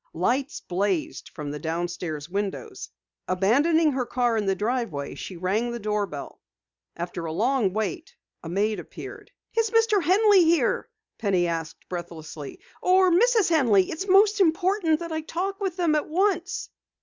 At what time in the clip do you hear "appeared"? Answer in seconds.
8.79-9.29